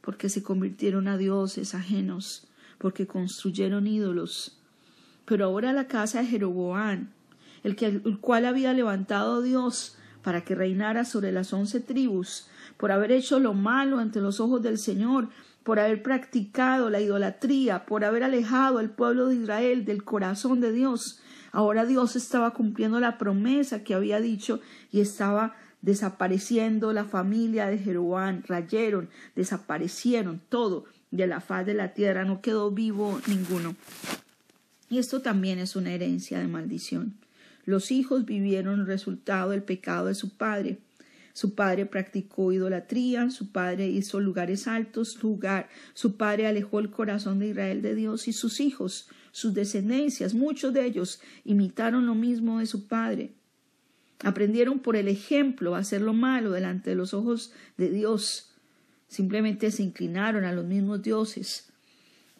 Porque 0.01 0.29
se 0.29 0.43
convirtieron 0.43 1.07
a 1.07 1.17
dioses 1.17 1.75
ajenos, 1.75 2.47
porque 2.77 3.05
construyeron 3.05 3.87
ídolos. 3.87 4.59
Pero 5.25 5.45
ahora 5.45 5.73
la 5.73 5.87
casa 5.87 6.19
de 6.19 6.27
Jeroboán, 6.27 7.13
el, 7.63 7.75
que, 7.75 7.87
el 7.87 8.19
cual 8.19 8.45
había 8.45 8.73
levantado 8.73 9.41
Dios 9.41 9.97
para 10.23 10.43
que 10.43 10.55
reinara 10.55 11.05
sobre 11.05 11.31
las 11.31 11.53
once 11.53 11.79
tribus, 11.79 12.47
por 12.77 12.91
haber 12.91 13.11
hecho 13.11 13.39
lo 13.39 13.53
malo 13.53 13.99
ante 13.99 14.21
los 14.21 14.39
ojos 14.39 14.61
del 14.63 14.79
Señor, 14.79 15.29
por 15.63 15.79
haber 15.79 16.03
practicado 16.03 16.89
la 16.89 16.99
idolatría, 16.99 17.85
por 17.85 18.03
haber 18.03 18.23
alejado 18.23 18.79
al 18.79 18.91
pueblo 18.91 19.27
de 19.27 19.35
Israel 19.35 19.85
del 19.85 20.03
corazón 20.03 20.61
de 20.61 20.71
Dios. 20.71 21.21
Ahora 21.55 21.85
Dios 21.85 22.17
estaba 22.17 22.51
cumpliendo 22.51 22.99
la 22.99 23.17
promesa 23.17 23.81
que 23.81 23.93
había 23.93 24.19
dicho 24.19 24.59
y 24.91 24.99
estaba 24.99 25.55
desapareciendo 25.81 26.91
la 26.91 27.05
familia 27.05 27.67
de 27.67 27.77
Jeroboam, 27.77 28.43
rayeron, 28.45 29.07
desaparecieron 29.37 30.41
todo 30.49 30.83
de 31.11 31.27
la 31.27 31.39
faz 31.39 31.65
de 31.65 31.73
la 31.73 31.93
tierra, 31.93 32.25
no 32.25 32.41
quedó 32.41 32.71
vivo 32.71 33.21
ninguno. 33.27 33.77
Y 34.89 34.97
esto 34.97 35.21
también 35.21 35.57
es 35.59 35.77
una 35.77 35.93
herencia 35.93 36.39
de 36.39 36.47
maldición. 36.47 37.13
Los 37.63 37.89
hijos 37.89 38.25
vivieron 38.25 38.81
el 38.81 38.85
resultado 38.85 39.51
del 39.51 39.63
pecado 39.63 40.07
de 40.07 40.15
su 40.15 40.35
padre. 40.35 40.79
Su 41.35 41.53
padre 41.53 41.85
practicó 41.85 42.53
idolatría, 42.53 43.29
su 43.29 43.51
padre 43.51 43.89
hizo 43.89 44.21
lugares 44.21 44.69
altos, 44.69 45.21
lugar, 45.21 45.67
su 45.93 46.15
padre 46.15 46.47
alejó 46.47 46.79
el 46.79 46.89
corazón 46.89 47.39
de 47.39 47.49
Israel 47.49 47.81
de 47.81 47.93
Dios 47.93 48.29
y 48.29 48.31
sus 48.31 48.61
hijos, 48.61 49.09
sus 49.33 49.53
descendencias, 49.53 50.33
muchos 50.33 50.73
de 50.73 50.85
ellos 50.85 51.19
imitaron 51.43 52.05
lo 52.05 52.15
mismo 52.15 52.59
de 52.59 52.67
su 52.67 52.87
padre. 52.87 53.33
Aprendieron 54.19 54.79
por 54.79 54.95
el 54.95 55.09
ejemplo 55.09 55.75
a 55.75 55.79
hacer 55.79 55.99
lo 55.99 56.13
malo 56.13 56.53
delante 56.53 56.91
de 56.91 56.95
los 56.95 57.13
ojos 57.13 57.51
de 57.75 57.89
Dios. 57.89 58.55
Simplemente 59.09 59.71
se 59.71 59.83
inclinaron 59.83 60.45
a 60.45 60.53
los 60.53 60.63
mismos 60.63 61.01
dioses. 61.01 61.67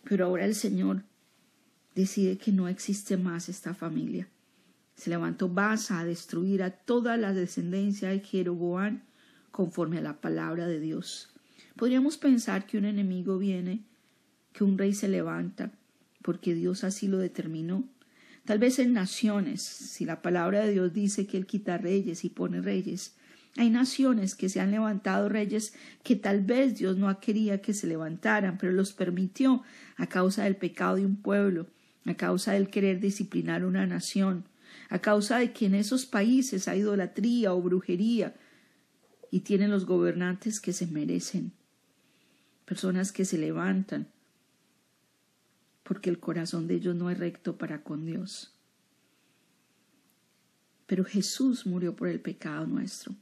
Pero 0.06 0.28
ahora 0.28 0.46
el 0.46 0.56
Señor 0.56 1.04
decide 1.96 2.38
que 2.38 2.54
no 2.54 2.70
existe 2.70 3.18
más 3.18 3.50
esta 3.50 3.74
familia. 3.74 4.30
Se 4.96 5.10
levantó 5.10 5.50
Basa 5.50 6.00
a 6.00 6.06
destruir 6.06 6.64
a 6.64 6.72
toda 6.72 7.18
la 7.18 7.34
descendencia 7.34 8.10
de 8.10 8.20
Jeroboam 8.20 9.02
conforme 9.52 9.98
a 9.98 10.02
la 10.02 10.22
palabra 10.22 10.68
de 10.68 10.80
Dios. 10.80 11.30
Podríamos 11.76 12.18
pensar 12.18 12.66
que 12.66 12.78
un 12.78 12.86
enemigo 12.86 13.38
viene, 13.38 13.84
que 14.54 14.64
un 14.64 14.78
rey 14.78 14.94
se 14.94 15.08
levanta, 15.08 15.72
porque 16.22 16.54
Dios 16.54 16.84
así 16.84 17.08
lo 17.08 17.18
determinó, 17.18 17.84
Tal 18.46 18.60
vez 18.60 18.78
en 18.78 18.94
naciones, 18.94 19.64
si 19.64 20.06
la 20.06 20.22
palabra 20.22 20.64
de 20.64 20.72
Dios 20.72 20.94
dice 20.94 21.26
que 21.26 21.36
Él 21.36 21.48
quita 21.48 21.80
reyes 21.80 22.24
y 22.24 22.30
pone 22.30 22.62
reyes, 22.62 23.16
hay 23.58 23.72
naciones 23.72 24.36
que 24.36 24.50
se 24.50 24.60
han 24.60 24.70
levantado 24.70 25.30
reyes 25.30 25.74
que 26.04 26.16
tal 26.16 26.44
vez 26.44 26.78
Dios 26.78 26.98
no 26.98 27.20
quería 27.20 27.62
que 27.62 27.74
se 27.74 27.88
levantaran, 27.88 28.60
pero 28.60 28.72
los 28.72 28.94
permitió 28.94 29.64
a 29.98 30.06
causa 30.08 30.44
del 30.44 30.58
pecado 30.58 30.98
de 30.98 31.06
un 31.08 31.16
pueblo, 31.16 31.66
a 32.06 32.14
causa 32.14 32.54
del 32.54 32.70
querer 32.70 33.00
disciplinar 33.00 33.66
una 33.66 33.88
nación, 33.88 34.46
a 34.90 35.00
causa 35.00 35.40
de 35.40 35.52
que 35.52 35.66
en 35.66 35.76
esos 35.76 36.06
países 36.06 36.68
hay 36.68 36.80
idolatría 36.80 37.54
o 37.54 37.62
brujería 37.62 38.36
y 39.32 39.42
tienen 39.42 39.72
los 39.72 39.86
gobernantes 39.86 40.60
que 40.60 40.74
se 40.74 40.88
merecen, 40.88 41.52
personas 42.66 43.12
que 43.12 43.26
se 43.26 43.38
levantan 43.38 44.08
porque 45.86 46.10
el 46.10 46.20
corazón 46.20 46.68
de 46.68 46.74
ellos 46.76 46.96
no 46.96 47.12
es 47.12 47.20
recto 47.20 47.58
para 47.60 47.84
con 47.84 48.08
Dios. 48.08 48.52
Pero 50.88 51.06
Jesús 51.06 51.68
murió 51.68 51.96
por 51.96 52.08
el 52.08 52.20
pecado 52.20 52.66
nuestro, 52.66 53.14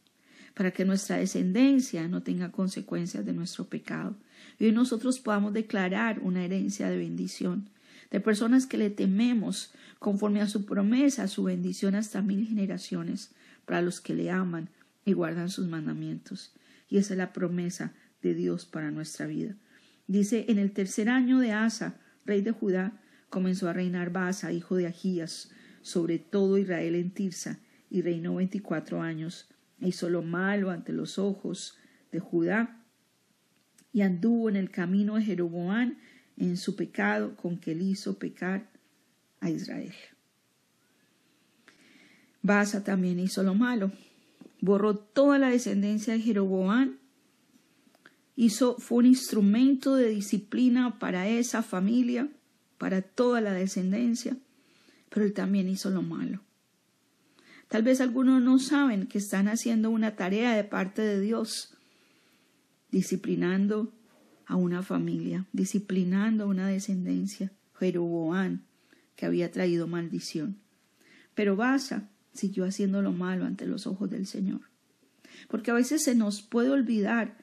para 0.54 0.72
que 0.72 0.86
nuestra 0.86 1.18
descendencia 1.18 2.08
no 2.08 2.24
tenga 2.24 2.54
consecuencias 2.54 3.26
de 3.26 3.34
nuestro 3.34 3.66
pecado. 3.66 4.16
Y 4.60 4.66
hoy 4.66 4.72
nosotros 4.72 5.20
podamos 5.20 5.52
declarar 5.52 6.20
una 6.22 6.46
herencia 6.46 6.90
de 6.90 6.98
bendición, 6.98 7.70
de 8.14 8.20
personas 8.20 8.68
que 8.68 8.78
le 8.78 8.92
tememos 8.92 9.74
conforme 9.98 10.40
a 10.40 10.48
su 10.48 10.68
promesa, 10.68 11.28
su 11.28 11.46
bendición 11.46 11.96
hasta 11.96 12.22
mil 12.22 12.46
generaciones, 12.48 13.32
para 13.66 13.82
los 13.82 14.02
que 14.02 14.14
le 14.14 14.30
aman 14.30 14.70
y 15.04 15.14
guardan 15.14 15.50
sus 15.50 15.68
mandamientos. 15.68 16.54
Y 16.88 16.98
esa 17.00 17.16
es 17.16 17.18
la 17.18 17.34
promesa 17.34 17.92
de 18.22 18.36
Dios 18.36 18.68
para 18.68 18.92
nuestra 18.92 19.26
vida. 19.26 19.56
Dice, 20.06 20.46
en 20.48 20.60
el 20.60 20.74
tercer 20.74 21.10
año 21.10 21.40
de 21.40 21.54
Asa, 21.54 22.00
rey 22.24 22.42
de 22.42 22.52
Judá, 22.52 23.02
comenzó 23.30 23.68
a 23.68 23.74
reinar 23.74 24.12
Baasa, 24.12 24.54
hijo 24.54 24.76
de 24.76 24.86
Agías, 24.86 25.50
sobre 25.82 26.20
todo 26.20 26.60
Israel 26.60 26.94
en 26.94 27.10
Tirsa, 27.10 27.58
y 27.90 28.04
reinó 28.04 28.36
veinticuatro 28.36 29.02
años, 29.02 29.50
hizo 29.80 30.08
lo 30.12 30.22
malo 30.22 30.70
ante 30.70 30.94
los 30.94 31.18
ojos 31.18 31.80
de 32.12 32.20
Judá, 32.20 32.80
y 33.92 34.02
anduvo 34.02 34.50
en 34.50 34.56
el 34.56 34.70
camino 34.70 35.16
de 35.16 35.24
Jeroboán 35.24 35.98
en 36.38 36.58
su 36.58 36.76
pecado 36.76 37.36
con 37.36 37.58
que 37.58 37.72
él 37.72 37.82
hizo 37.82 38.18
pecar 38.18 38.70
a 39.40 39.50
Israel. 39.50 39.94
Baasa 42.42 42.84
también 42.84 43.20
hizo 43.20 43.44
lo 43.44 43.54
malo, 43.54 43.92
borró 44.60 44.96
toda 44.96 45.40
la 45.40 45.50
descendencia 45.50 46.14
de 46.14 46.20
Jeroboán 46.20 47.00
hizo, 48.36 48.78
fue 48.80 49.00
un 49.00 49.06
instrumento 49.08 49.96
de 49.96 50.10
disciplina 50.10 51.00
para 51.00 51.28
esa 51.28 51.64
familia, 51.64 52.30
para 52.78 53.02
toda 53.02 53.42
la 53.42 53.54
descendencia, 53.54 54.38
pero 55.10 55.26
él 55.26 55.34
también 55.34 55.70
hizo 55.70 55.90
lo 55.90 56.02
malo. 56.02 56.42
Tal 57.68 57.84
vez 57.84 58.02
algunos 58.02 58.42
no 58.42 58.60
saben 58.60 59.08
que 59.08 59.18
están 59.18 59.48
haciendo 59.48 59.90
una 59.90 60.16
tarea 60.16 60.56
de 60.56 60.64
parte 60.64 61.02
de 61.02 61.20
Dios, 61.20 61.76
disciplinando 62.92 63.92
a 64.46 64.56
una 64.56 64.84
familia, 64.84 65.46
disciplinando 65.54 66.44
a 66.44 66.48
una 66.48 66.68
descendencia, 66.68 67.52
Jeroboán, 67.80 68.64
que 69.16 69.26
había 69.26 69.52
traído 69.52 69.88
maldición. 69.88 70.58
Pero 71.36 71.56
Basa 71.56 72.10
siguió 72.34 72.66
haciendo 72.66 73.02
lo 73.02 73.12
malo 73.12 73.46
ante 73.46 73.66
los 73.66 73.88
ojos 73.88 74.10
del 74.10 74.28
Señor. 74.28 74.62
Porque 75.48 75.72
a 75.72 75.76
veces 75.76 76.04
se 76.04 76.16
nos 76.16 76.42
puede 76.42 76.70
olvidar 76.70 77.38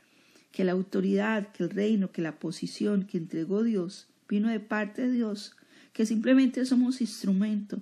que 0.52 0.64
la 0.64 0.72
autoridad, 0.72 1.52
que 1.52 1.64
el 1.64 1.70
reino, 1.70 2.12
que 2.12 2.22
la 2.22 2.38
posición 2.38 3.04
que 3.04 3.18
entregó 3.18 3.62
Dios 3.62 4.08
vino 4.28 4.48
de 4.48 4.60
parte 4.60 5.02
de 5.02 5.12
Dios, 5.12 5.56
que 5.92 6.06
simplemente 6.06 6.64
somos 6.64 7.00
instrumento. 7.00 7.80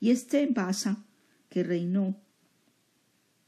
Y 0.00 0.10
este 0.10 0.46
Basa, 0.46 1.04
que 1.48 1.62
reinó, 1.62 2.16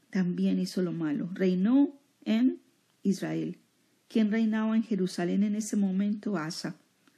también 0.09 0.59
hizo 0.59 0.81
lo 0.81 0.93
malo. 0.93 1.29
Reinó 1.33 1.93
en 2.23 2.61
Israel. 3.03 3.57
¿Quién 4.07 4.31
reinaba 4.31 4.75
en 4.75 4.83
Jerusalén 4.83 5.43
en 5.43 5.55
ese 5.55 5.75
momento? 5.75 6.37
Asa. 6.37 6.75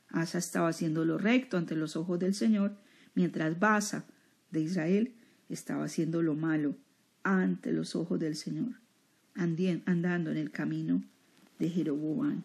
Asa 0.10 0.38
estaba 0.38 0.70
haciendo 0.70 1.06
lo 1.06 1.18
recto 1.18 1.58
ante 1.58 1.76
los 1.76 1.96
ojos 1.96 2.20
del 2.20 2.34
Señor, 2.34 2.78
mientras 3.14 3.60
Basa 3.60 4.06
de 4.52 4.62
Israel 4.62 5.14
estaba 5.50 5.86
haciendo 5.86 6.22
lo 6.22 6.36
malo 6.36 6.76
ante 7.24 7.72
los 7.72 7.96
ojos 7.96 8.20
del 8.20 8.36
Señor 8.36 8.76
andando 9.38 10.32
en 10.32 10.38
el 10.38 10.52
camino 10.52 11.04
de 11.60 11.70
Jeroboam. 11.70 12.44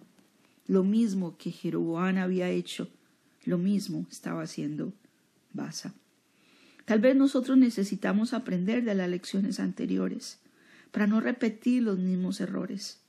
Lo 0.66 0.84
mismo 0.84 1.37
que 1.38 1.50
Jeroboam 1.50 2.18
había 2.18 2.50
hecho, 2.50 2.88
lo 3.44 3.58
mismo 3.58 4.06
estaba 4.11 4.42
haciendo 4.42 4.92
Basa. 5.52 5.94
Tal 6.84 7.00
vez 7.00 7.16
nosotros 7.16 7.56
necesitamos 7.56 8.32
aprender 8.32 8.84
de 8.84 8.94
las 8.94 9.08
lecciones 9.08 9.61
anteriores 9.61 10.38
para 10.90 11.06
no 11.06 11.20
repetir 11.20 11.82
los 11.82 11.99
mismos 11.99 12.40
errores 12.40 13.01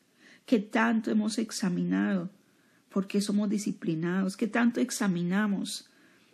que 0.46 0.60
tanto 0.60 1.12
hemos 1.12 1.38
examinado, 1.38 2.30
porque 2.90 3.22
somos 3.22 3.50
disciplinados, 3.50 4.38
que 4.38 4.48
tanto 4.48 4.80
examinamos, 4.80 5.90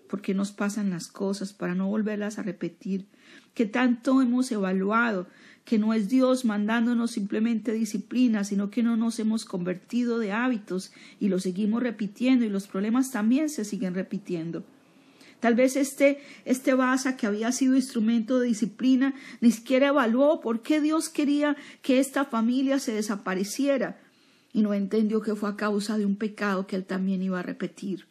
porque 0.09 0.33
nos 0.33 0.51
pasan 0.51 0.89
las 0.89 1.07
cosas 1.07 1.53
para 1.53 1.75
no 1.75 1.87
volverlas 1.87 2.39
a 2.39 2.43
repetir, 2.43 3.05
que 3.53 3.65
tanto 3.65 4.21
hemos 4.21 4.51
evaluado 4.51 5.27
que 5.63 5.77
no 5.77 5.93
es 5.93 6.09
Dios 6.09 6.45
mandándonos 6.45 7.11
simplemente 7.11 7.71
disciplina, 7.73 8.43
sino 8.43 8.71
que 8.71 8.81
no 8.81 8.97
nos 8.97 9.19
hemos 9.19 9.45
convertido 9.45 10.17
de 10.17 10.31
hábitos 10.31 10.91
y 11.19 11.27
lo 11.27 11.39
seguimos 11.39 11.83
repitiendo 11.83 12.43
y 12.43 12.49
los 12.49 12.67
problemas 12.67 13.11
también 13.11 13.49
se 13.49 13.63
siguen 13.63 13.93
repitiendo. 13.93 14.65
Tal 15.39 15.55
vez 15.55 15.75
este, 15.75 16.21
este 16.45 16.73
Basa 16.73 17.15
que 17.15 17.27
había 17.27 17.51
sido 17.51 17.75
instrumento 17.75 18.39
de 18.39 18.47
disciplina 18.47 19.13
ni 19.39 19.51
siquiera 19.51 19.87
evaluó 19.87 20.41
por 20.41 20.61
qué 20.61 20.81
Dios 20.81 21.09
quería 21.09 21.55
que 21.81 21.99
esta 21.99 22.25
familia 22.25 22.79
se 22.79 22.93
desapareciera. 22.93 23.99
y 24.51 24.63
no 24.63 24.73
entendió 24.73 25.21
que 25.21 25.35
fue 25.35 25.47
a 25.49 25.55
causa 25.55 25.99
de 25.99 26.07
un 26.07 26.15
pecado 26.15 26.65
que 26.65 26.75
él 26.75 26.83
también 26.83 27.21
iba 27.21 27.39
a 27.39 27.43
repetir. 27.43 28.07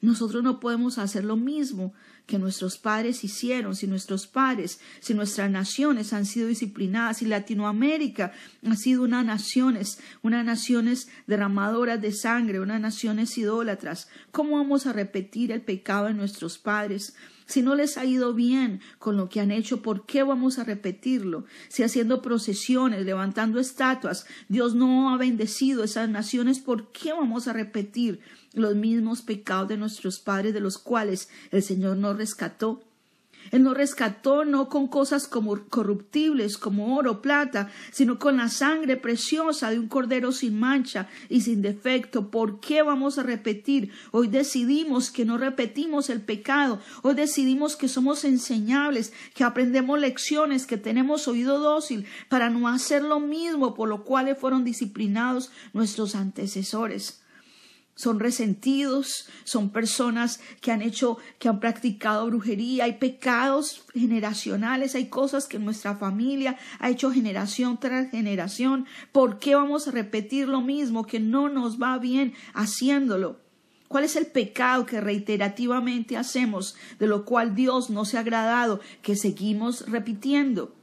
Nosotros 0.00 0.42
no 0.42 0.60
podemos 0.60 0.96
hacer 0.98 1.24
lo 1.24 1.36
mismo 1.36 1.92
que 2.26 2.38
nuestros 2.38 2.78
padres 2.78 3.22
hicieron, 3.24 3.76
si 3.76 3.86
nuestros 3.86 4.26
padres, 4.26 4.80
si 5.00 5.14
nuestras 5.14 5.50
naciones 5.50 6.12
han 6.12 6.24
sido 6.24 6.48
disciplinadas, 6.48 7.18
si 7.18 7.26
Latinoamérica 7.26 8.32
ha 8.66 8.76
sido 8.76 9.02
una 9.02 9.22
naciones, 9.22 9.98
unas 10.22 10.44
naciones 10.44 11.08
derramadoras 11.26 12.00
de 12.00 12.12
sangre, 12.12 12.60
unas 12.60 12.80
naciones 12.80 13.36
idólatras, 13.36 14.08
¿cómo 14.30 14.56
vamos 14.56 14.86
a 14.86 14.92
repetir 14.92 15.52
el 15.52 15.60
pecado 15.60 16.06
de 16.06 16.14
nuestros 16.14 16.56
padres? 16.56 17.14
Si 17.46 17.62
no 17.62 17.74
les 17.74 17.98
ha 17.98 18.04
ido 18.04 18.32
bien 18.32 18.80
con 19.00 19.16
lo 19.16 19.28
que 19.28 19.40
han 19.40 19.50
hecho, 19.50 19.82
¿por 19.82 20.06
qué 20.06 20.22
vamos 20.22 20.60
a 20.60 20.64
repetirlo? 20.64 21.46
Si 21.68 21.82
haciendo 21.82 22.22
procesiones, 22.22 23.04
levantando 23.04 23.58
estatuas, 23.58 24.24
Dios 24.48 24.76
no 24.76 25.12
ha 25.12 25.16
bendecido 25.16 25.82
esas 25.82 26.08
naciones, 26.08 26.60
¿por 26.60 26.92
qué 26.92 27.12
vamos 27.12 27.48
a 27.48 27.52
repetir 27.52 28.20
los 28.52 28.74
mismos 28.74 29.22
pecados 29.22 29.68
de 29.68 29.76
nuestros 29.76 30.18
padres 30.18 30.54
de 30.54 30.60
los 30.60 30.78
cuales 30.78 31.28
el 31.50 31.62
Señor 31.62 31.96
nos 31.96 32.16
rescató? 32.16 32.82
Él 33.50 33.64
nos 33.64 33.76
rescató 33.76 34.44
no 34.44 34.68
con 34.68 34.86
cosas 34.86 35.26
como 35.26 35.58
corruptibles, 35.68 36.56
como 36.56 36.96
oro, 36.96 37.20
plata, 37.20 37.70
sino 37.90 38.18
con 38.18 38.36
la 38.36 38.48
sangre 38.48 38.96
preciosa 38.96 39.70
de 39.70 39.78
un 39.78 39.88
cordero 39.88 40.30
sin 40.30 40.58
mancha 40.58 41.08
y 41.28 41.40
sin 41.40 41.62
defecto. 41.62 42.30
¿Por 42.30 42.60
qué 42.60 42.82
vamos 42.82 43.18
a 43.18 43.24
repetir? 43.24 43.90
Hoy 44.12 44.28
decidimos 44.28 45.10
que 45.10 45.24
no 45.24 45.36
repetimos 45.36 46.10
el 46.10 46.20
pecado. 46.20 46.80
Hoy 47.02 47.14
decidimos 47.14 47.76
que 47.76 47.88
somos 47.88 48.24
enseñables, 48.24 49.12
que 49.34 49.42
aprendemos 49.42 49.98
lecciones, 49.98 50.66
que 50.66 50.76
tenemos 50.76 51.26
oído 51.26 51.58
dócil 51.58 52.06
para 52.28 52.50
no 52.50 52.68
hacer 52.68 53.02
lo 53.02 53.18
mismo 53.18 53.74
por 53.74 53.88
lo 53.88 54.04
cual 54.04 54.36
fueron 54.36 54.64
disciplinados 54.64 55.50
nuestros 55.72 56.14
antecesores 56.14 57.19
son 57.94 58.18
resentidos, 58.18 59.28
son 59.44 59.70
personas 59.70 60.40
que 60.60 60.72
han 60.72 60.80
hecho, 60.80 61.18
que 61.38 61.48
han 61.48 61.60
practicado 61.60 62.26
brujería, 62.26 62.84
hay 62.84 62.94
pecados 62.94 63.84
generacionales, 63.92 64.94
hay 64.94 65.08
cosas 65.08 65.46
que 65.46 65.58
nuestra 65.58 65.96
familia 65.96 66.56
ha 66.78 66.88
hecho 66.88 67.10
generación 67.10 67.78
tras 67.78 68.10
generación. 68.10 68.86
¿Por 69.12 69.38
qué 69.38 69.54
vamos 69.54 69.86
a 69.86 69.90
repetir 69.90 70.48
lo 70.48 70.62
mismo 70.62 71.06
que 71.06 71.20
no 71.20 71.48
nos 71.48 71.80
va 71.80 71.98
bien 71.98 72.32
haciéndolo? 72.54 73.38
¿Cuál 73.88 74.04
es 74.04 74.16
el 74.16 74.26
pecado 74.26 74.86
que 74.86 75.00
reiterativamente 75.00 76.16
hacemos, 76.16 76.76
de 76.98 77.08
lo 77.08 77.24
cual 77.24 77.54
Dios 77.56 77.90
no 77.90 78.04
se 78.04 78.16
ha 78.16 78.20
agradado, 78.20 78.80
que 79.02 79.16
seguimos 79.16 79.88
repitiendo? 79.90 80.79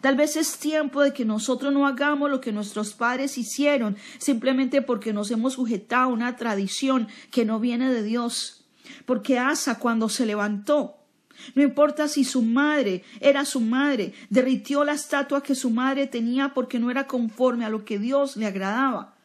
Tal 0.00 0.16
vez 0.16 0.36
es 0.36 0.58
tiempo 0.58 1.02
de 1.02 1.12
que 1.12 1.24
nosotros 1.24 1.72
no 1.72 1.86
hagamos 1.86 2.30
lo 2.30 2.40
que 2.40 2.52
nuestros 2.52 2.94
padres 2.94 3.38
hicieron 3.38 3.96
simplemente 4.18 4.82
porque 4.82 5.12
nos 5.12 5.30
hemos 5.30 5.54
sujetado 5.54 6.04
a 6.04 6.12
una 6.12 6.36
tradición 6.36 7.08
que 7.30 7.44
no 7.44 7.60
viene 7.60 7.92
de 7.92 8.02
Dios. 8.02 8.64
Porque 9.06 9.38
Asa 9.38 9.78
cuando 9.78 10.08
se 10.08 10.26
levantó, 10.26 10.96
no 11.54 11.62
importa 11.62 12.08
si 12.08 12.24
su 12.24 12.42
madre 12.42 13.04
era 13.20 13.44
su 13.44 13.60
madre, 13.60 14.14
derritió 14.30 14.84
la 14.84 14.92
estatua 14.92 15.42
que 15.42 15.54
su 15.54 15.70
madre 15.70 16.06
tenía 16.06 16.54
porque 16.54 16.78
no 16.78 16.90
era 16.90 17.06
conforme 17.06 17.64
a 17.64 17.70
lo 17.70 17.84
que 17.84 17.98
Dios 17.98 18.36
le 18.36 18.46
agradaba. 18.46 19.16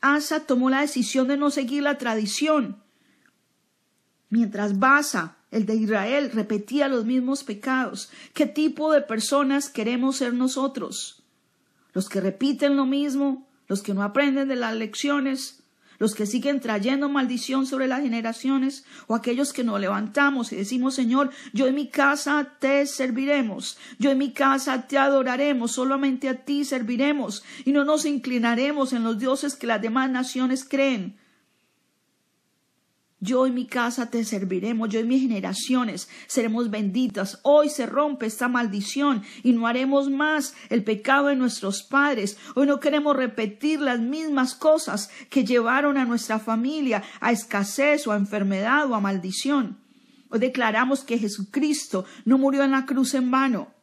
Asa 0.00 0.46
tomó 0.46 0.70
la 0.70 0.82
decisión 0.82 1.28
de 1.28 1.36
no 1.36 1.50
seguir 1.50 1.82
la 1.82 1.98
tradición, 1.98 2.82
mientras 4.28 4.78
Basa 4.78 5.35
el 5.50 5.66
de 5.66 5.74
Israel, 5.74 6.30
repetía 6.32 6.88
los 6.88 7.04
mismos 7.04 7.44
pecados. 7.44 8.10
¿Qué 8.34 8.46
tipo 8.46 8.92
de 8.92 9.00
personas 9.00 9.68
queremos 9.68 10.16
ser 10.16 10.34
nosotros? 10.34 11.22
¿Los 11.92 12.08
que 12.08 12.20
repiten 12.20 12.76
lo 12.76 12.84
mismo? 12.84 13.46
¿Los 13.68 13.82
que 13.82 13.94
no 13.94 14.02
aprenden 14.02 14.48
de 14.48 14.56
las 14.56 14.74
lecciones? 14.74 15.62
¿Los 15.98 16.14
que 16.14 16.26
siguen 16.26 16.60
trayendo 16.60 17.08
maldición 17.08 17.66
sobre 17.66 17.86
las 17.86 18.02
generaciones? 18.02 18.84
¿O 19.06 19.14
aquellos 19.14 19.52
que 19.52 19.64
nos 19.64 19.80
levantamos 19.80 20.52
y 20.52 20.56
decimos, 20.56 20.94
Señor, 20.94 21.30
yo 21.52 21.66
en 21.66 21.74
mi 21.74 21.88
casa 21.88 22.56
te 22.58 22.86
serviremos, 22.86 23.78
yo 23.98 24.10
en 24.10 24.18
mi 24.18 24.32
casa 24.32 24.86
te 24.86 24.98
adoraremos, 24.98 25.72
solamente 25.72 26.28
a 26.28 26.44
ti 26.44 26.64
serviremos 26.64 27.44
y 27.64 27.72
no 27.72 27.84
nos 27.84 28.04
inclinaremos 28.04 28.92
en 28.92 29.04
los 29.04 29.18
dioses 29.18 29.54
que 29.54 29.66
las 29.66 29.80
demás 29.80 30.10
naciones 30.10 30.66
creen? 30.68 31.16
Yo 33.26 33.44
en 33.44 33.54
mi 33.54 33.66
casa 33.66 34.08
te 34.08 34.24
serviremos, 34.24 34.88
yo 34.88 35.00
en 35.00 35.08
mis 35.08 35.20
generaciones 35.20 36.08
seremos 36.28 36.70
benditas. 36.70 37.40
Hoy 37.42 37.68
se 37.68 37.84
rompe 37.84 38.26
esta 38.26 38.46
maldición 38.46 39.24
y 39.42 39.52
no 39.52 39.66
haremos 39.66 40.08
más 40.08 40.54
el 40.70 40.84
pecado 40.84 41.26
de 41.26 41.34
nuestros 41.34 41.82
padres. 41.82 42.38
Hoy 42.54 42.68
no 42.68 42.78
queremos 42.78 43.16
repetir 43.16 43.80
las 43.80 43.98
mismas 43.98 44.54
cosas 44.54 45.10
que 45.28 45.44
llevaron 45.44 45.98
a 45.98 46.04
nuestra 46.04 46.38
familia 46.38 47.02
a 47.18 47.32
escasez 47.32 48.06
o 48.06 48.12
a 48.12 48.16
enfermedad 48.16 48.88
o 48.88 48.94
a 48.94 49.00
maldición. 49.00 49.76
Hoy 50.28 50.38
declaramos 50.38 51.02
que 51.02 51.18
Jesucristo 51.18 52.04
no 52.24 52.38
murió 52.38 52.62
en 52.62 52.70
la 52.70 52.86
cruz 52.86 53.14
en 53.14 53.32
vano. 53.32 53.75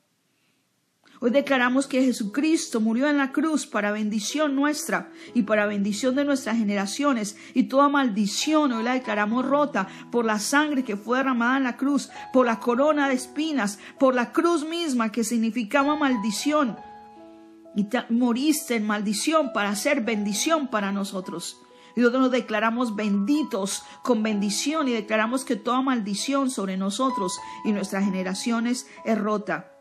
Hoy 1.24 1.32
declaramos 1.32 1.88
que 1.88 2.04
Jesucristo 2.04 2.82
murió 2.82 3.08
en 3.08 3.18
la 3.18 3.32
cruz 3.32 3.66
para 3.66 3.94
bendición 3.94 4.58
nuestra 4.58 5.10
y 5.34 5.44
para 5.44 5.66
bendición 5.66 6.16
de 6.16 6.26
nuestras 6.26 6.58
generaciones 6.58 7.38
y 7.54 7.64
toda 7.70 7.88
maldición 7.88 8.74
hoy 8.74 8.84
la 8.84 8.96
declaramos 8.96 9.46
rota 9.46 9.88
por 10.12 10.26
la 10.26 10.38
sangre 10.38 10.84
que 10.84 10.98
fue 10.98 11.20
derramada 11.20 11.56
en 11.56 11.64
la 11.64 11.78
cruz, 11.78 12.10
por 12.34 12.46
la 12.46 12.60
corona 12.60 13.08
de 13.08 13.14
espinas, 13.14 13.80
por 14.02 14.16
la 14.16 14.34
cruz 14.34 14.68
misma 14.68 15.14
que 15.14 15.24
significaba 15.24 15.96
maldición. 15.96 16.76
Y 17.74 17.88
moriste 18.10 18.76
en 18.76 18.86
maldición 18.86 19.54
para 19.54 19.78
ser 19.78 20.02
bendición 20.02 20.68
para 20.68 20.92
nosotros. 20.92 21.58
Y 21.96 22.02
nosotros 22.02 22.24
nos 22.24 22.32
declaramos 22.32 22.98
benditos 22.98 23.84
con 24.04 24.24
bendición 24.24 24.90
y 24.90 24.92
declaramos 24.92 25.46
que 25.46 25.56
toda 25.56 25.82
maldición 25.82 26.50
sobre 26.50 26.76
nosotros 26.76 27.40
y 27.64 27.72
nuestras 27.72 28.04
generaciones 28.04 28.88
es 29.06 29.18
rota. 29.18 29.73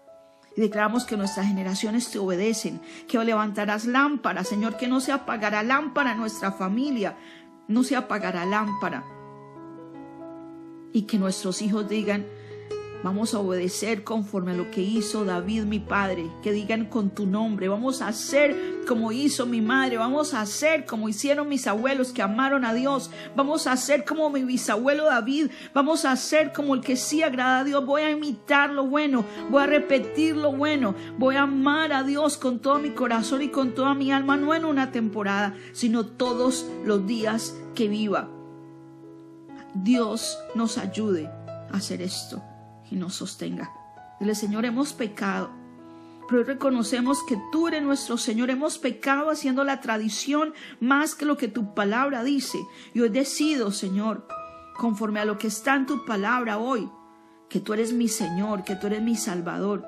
Y 0.56 0.60
declaramos 0.60 1.04
que 1.04 1.16
nuestras 1.16 1.46
generaciones 1.46 2.10
te 2.10 2.18
obedecen, 2.18 2.80
que 3.08 3.22
levantarás 3.22 3.86
lámpara, 3.86 4.44
Señor, 4.44 4.76
que 4.76 4.88
no 4.88 5.00
se 5.00 5.12
apagará 5.12 5.62
lámpara 5.62 6.12
en 6.12 6.18
nuestra 6.18 6.52
familia, 6.52 7.16
no 7.68 7.84
se 7.84 7.96
apagará 7.96 8.44
lámpara. 8.44 9.04
Y 10.92 11.02
que 11.02 11.18
nuestros 11.18 11.62
hijos 11.62 11.88
digan, 11.88 12.26
Vamos 13.02 13.34
a 13.34 13.40
obedecer 13.40 14.04
conforme 14.04 14.52
a 14.52 14.54
lo 14.54 14.70
que 14.70 14.80
hizo 14.80 15.24
David, 15.24 15.64
mi 15.64 15.80
padre. 15.80 16.30
Que 16.40 16.52
digan 16.52 16.84
con 16.86 17.10
tu 17.10 17.26
nombre. 17.26 17.68
Vamos 17.68 18.00
a 18.00 18.06
hacer 18.06 18.84
como 18.86 19.10
hizo 19.10 19.44
mi 19.44 19.60
madre. 19.60 19.98
Vamos 19.98 20.34
a 20.34 20.40
hacer 20.40 20.86
como 20.86 21.08
hicieron 21.08 21.48
mis 21.48 21.66
abuelos 21.66 22.12
que 22.12 22.22
amaron 22.22 22.64
a 22.64 22.72
Dios. 22.72 23.10
Vamos 23.34 23.66
a 23.66 23.72
hacer 23.72 24.04
como 24.04 24.30
mi 24.30 24.44
bisabuelo 24.44 25.06
David. 25.06 25.50
Vamos 25.74 26.04
a 26.04 26.12
hacer 26.12 26.52
como 26.52 26.76
el 26.76 26.80
que 26.80 26.94
sí 26.94 27.24
agrada 27.24 27.60
a 27.60 27.64
Dios. 27.64 27.84
Voy 27.84 28.02
a 28.02 28.10
imitar 28.10 28.70
lo 28.70 28.86
bueno. 28.86 29.24
Voy 29.50 29.64
a 29.64 29.66
repetir 29.66 30.36
lo 30.36 30.52
bueno. 30.52 30.94
Voy 31.18 31.34
a 31.34 31.42
amar 31.42 31.92
a 31.92 32.04
Dios 32.04 32.36
con 32.36 32.60
todo 32.60 32.78
mi 32.78 32.90
corazón 32.90 33.42
y 33.42 33.48
con 33.48 33.74
toda 33.74 33.94
mi 33.94 34.12
alma. 34.12 34.36
No 34.36 34.54
en 34.54 34.64
una 34.64 34.92
temporada, 34.92 35.56
sino 35.72 36.06
todos 36.06 36.66
los 36.84 37.04
días 37.04 37.56
que 37.74 37.88
viva. 37.88 38.28
Dios 39.74 40.38
nos 40.54 40.78
ayude 40.78 41.26
a 41.26 41.78
hacer 41.78 42.00
esto 42.00 42.40
y 42.92 42.96
nos 42.96 43.14
sostenga. 43.14 43.72
Dile, 44.20 44.34
Señor, 44.34 44.64
hemos 44.64 44.92
pecado, 44.92 45.50
pero 46.28 46.44
reconocemos 46.44 47.22
que 47.26 47.38
tú 47.50 47.68
eres 47.68 47.82
nuestro 47.82 48.18
Señor. 48.18 48.50
Hemos 48.50 48.78
pecado 48.78 49.30
haciendo 49.30 49.64
la 49.64 49.80
tradición 49.80 50.52
más 50.78 51.14
que 51.14 51.24
lo 51.24 51.36
que 51.36 51.48
tu 51.48 51.74
palabra 51.74 52.22
dice. 52.22 52.58
Y 52.94 53.00
hoy 53.00 53.08
decido, 53.08 53.72
Señor, 53.72 54.28
conforme 54.76 55.20
a 55.20 55.24
lo 55.24 55.38
que 55.38 55.48
está 55.48 55.74
en 55.74 55.86
tu 55.86 56.04
palabra 56.04 56.58
hoy, 56.58 56.88
que 57.48 57.60
tú 57.60 57.72
eres 57.72 57.92
mi 57.92 58.08
Señor, 58.08 58.62
que 58.64 58.76
tú 58.76 58.86
eres 58.86 59.02
mi 59.02 59.16
Salvador, 59.16 59.84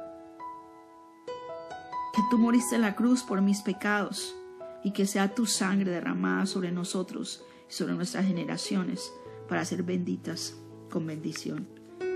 que 2.14 2.23
tú 2.31 2.38
moriste 2.38 2.75
en 2.75 2.83
la 2.83 2.95
cruz 2.95 3.23
por 3.23 3.40
mis 3.40 3.62
pecados 3.62 4.35
y 4.83 4.93
que 4.93 5.07
sea 5.07 5.35
tu 5.35 5.47
sangre 5.47 5.90
derramada 5.90 6.47
sobre 6.47 6.73
nosotros 6.73 7.45
y 7.69 7.73
sobre 7.73 7.95
nuestras 7.95 8.27
generaciones 8.27 9.12
para 9.49 9.64
ser 9.64 9.83
benditas 9.83 10.55
con 10.90 11.07
bendición. 11.07 11.74